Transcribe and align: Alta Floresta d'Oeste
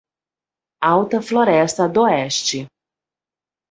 Alta 0.93 1.21
Floresta 1.29 1.89
d'Oeste 1.99 2.67